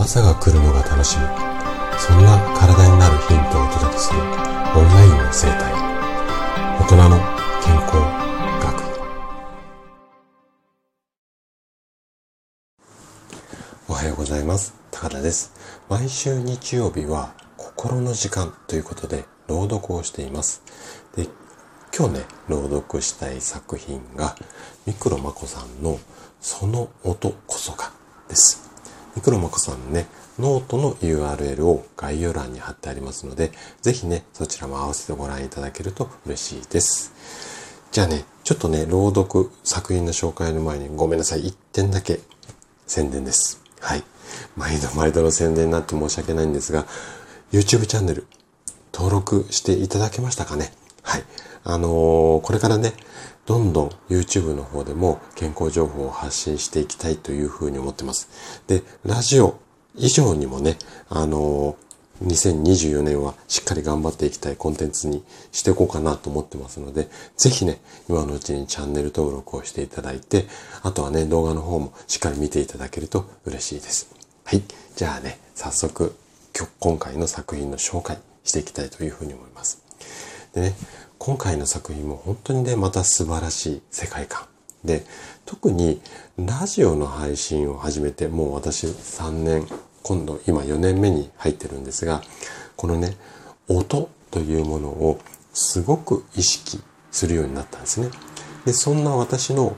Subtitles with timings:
[0.00, 1.24] 朝が来るのが楽しみ。
[1.98, 5.74] そんな体になるヒントをお届けするオンラインの生態。
[6.80, 7.18] 大人の
[7.62, 7.96] 健康
[8.62, 8.80] 学。
[13.90, 14.74] おはようございます。
[14.90, 15.52] 高田です。
[15.90, 20.62] 毎週日曜日は心の時間ということで朗読をしています。
[21.14, 21.28] で
[21.94, 24.34] 今日ね朗読したい作品が
[24.86, 26.00] ミクロマコさんの
[26.40, 27.92] その音こそが
[28.30, 28.69] です。
[29.16, 30.06] ミクロマコさんのね、
[30.38, 37.12] ノートの URL を概要欄に貼ってありますので、ぜひね、そちらも合わせてご覧いただけると嬉しいです。
[37.90, 41.42] じゃあね、ちょっとね、朗読作品の紹介の前にごめんなさい。
[41.42, 42.20] 1点だけ
[42.86, 43.60] 宣伝です。
[43.80, 44.04] はい。
[44.56, 46.86] 毎度毎度の宣伝になって申し訳ないんですが、
[47.52, 48.26] YouTube チャンネル
[48.92, 50.72] 登録していただけましたかね？
[51.02, 51.24] はい。
[51.64, 52.92] あのー、これからね、
[53.46, 58.28] どんどん YouTube の方でも健康情報を発信していきたいというふうに思ってます。
[58.66, 59.58] で、ラジオ
[59.96, 60.76] 以上にもね、
[61.08, 70.46] あのー、2024年はしっかり頑張っていきたいコンテンツにしていこうかなと思ってますので、ぜひね、今のうちにチャンネル登録をしていただいて、
[70.82, 74.14] あとはね、動画の方もしっかり見ていただけると嬉しいです。
[74.44, 74.62] はい。
[74.96, 76.14] じゃあね、早速、
[76.78, 79.82] 今回の作品の紹介していきたいというふうに思います。
[80.52, 80.76] でね、
[81.18, 84.46] 今回の作品も本当にね、また素晴らしい世界観。
[84.84, 85.04] で、
[85.44, 86.00] 特に
[86.38, 89.66] ラジオの配信を始めて、もう私3年、
[90.02, 92.22] 今度今4年目に入ってるんですが、
[92.76, 93.16] このね、
[93.68, 95.20] 音というものを
[95.52, 98.08] すごく意識するようになったんですね。
[98.64, 99.76] で、そんな私の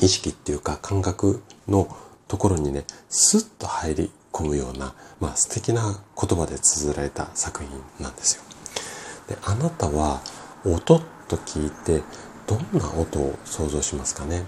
[0.00, 1.88] 意識っていうか感覚の
[2.28, 7.70] ところにね、スッと入り込むような、まあ素敵な言葉で綴られた作品
[8.04, 8.42] なんですよ。
[9.28, 10.20] で、あなたは
[10.64, 12.02] 音と聞いて
[12.46, 14.44] どんな音を想像しますかね？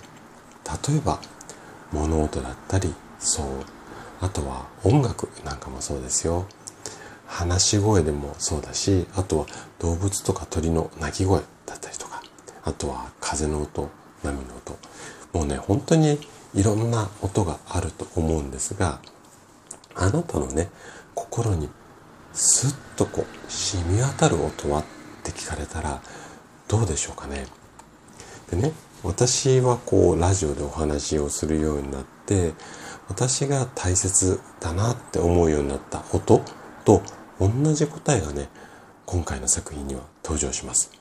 [0.89, 1.21] 例えば
[1.93, 3.47] 物音だったりそう。
[4.21, 6.47] あとは音楽なんかもそうですよ。
[7.27, 9.47] 話し声でもそうだしあとは
[9.79, 12.23] 動物とか鳥の鳴き声だったりとか
[12.65, 13.91] あとは風の音
[14.23, 14.79] 波の音。
[15.33, 16.19] もうね本当に
[16.55, 19.01] いろんな音があると思うんですが
[19.95, 20.71] あなたのね
[21.15, 21.69] 心に
[22.39, 24.85] スッとこう染み渡る音はっ
[25.25, 26.01] て聞かれたら
[26.69, 27.47] どうでしょうかね。
[28.49, 28.73] でね、
[29.03, 32.53] 私はこうラジオでお話をするようになって、
[33.09, 36.45] 私が大切だなって思うようになった音
[36.85, 37.03] と
[37.41, 38.49] 同じ答えがね、
[39.05, 40.93] 今回の作品には登場します。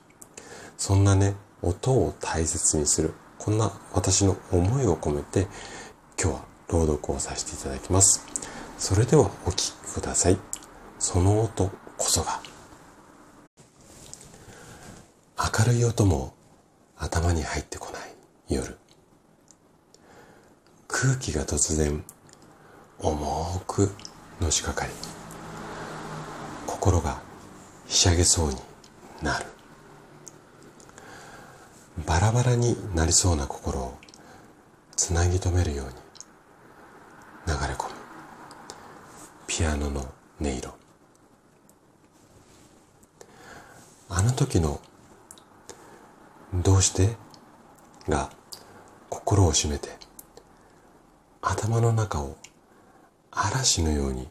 [0.76, 5.48] そんなね、音を大切にする、こんな私の思いを込めて、
[6.20, 8.26] 今日は朗読をさせていただきます。
[8.80, 10.57] それではお聴きください。
[11.00, 12.42] その音こそが。
[15.38, 16.34] 明るい音も
[16.98, 18.78] 頭に入ってこない夜。
[20.88, 22.04] 空気が突然
[23.00, 23.92] 重く
[24.42, 24.92] のしかかり
[26.66, 27.22] 心が
[27.86, 28.56] ひしゃげそうに
[29.22, 29.46] なる。
[32.06, 33.98] バラバラになりそうな心を
[34.96, 35.94] つなぎ止めるように
[37.48, 37.96] 流れ込む。
[39.46, 40.02] ピアノの
[40.42, 40.74] 音色
[44.10, 44.82] あの時の
[46.54, 47.16] どうして？
[48.10, 48.30] が
[49.10, 49.90] 心を占めて
[51.42, 52.38] 頭の中を
[53.32, 54.28] 嵐のように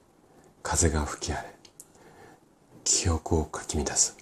[0.63, 1.55] 風が吹き荒れ
[2.85, 4.17] 記憶をかき乱す。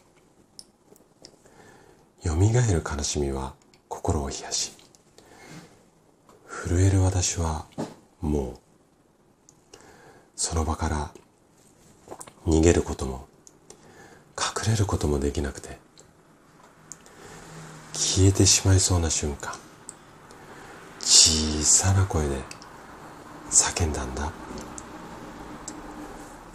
[2.23, 3.55] よみがえる悲しみは
[3.89, 4.73] 心を冷やし
[6.49, 7.67] 震える私は
[8.21, 8.55] も
[9.75, 9.77] う
[10.35, 11.11] その場から
[12.47, 13.29] 逃げることも
[14.39, 15.78] 隠れることもできなくて
[17.93, 19.53] 消えてしまいそうな瞬間
[21.00, 22.37] 小さな声で
[23.50, 24.33] 叫んだんだ。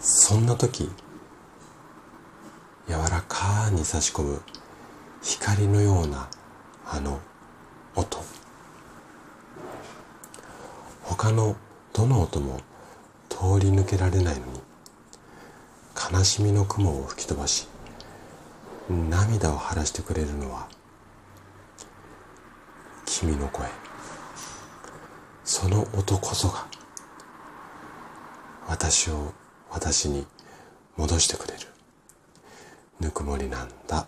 [0.00, 0.90] そんな時
[2.88, 4.42] 柔らかに差し込む
[5.22, 6.28] 光のような
[6.86, 7.20] あの
[7.94, 8.18] 音。
[11.02, 11.54] 他の
[11.92, 12.60] どの音も
[13.28, 14.60] 通り抜けられないのに
[16.12, 17.68] 悲しみの雲を吹き飛ばし
[18.88, 20.68] 涙を晴らしてくれるのは
[23.04, 23.66] 君の声。
[25.44, 26.66] その音こそが
[28.68, 29.32] 私を
[29.68, 30.26] 私に
[30.96, 31.60] 戻してくれる。
[33.00, 34.06] ぬくもりなんだ。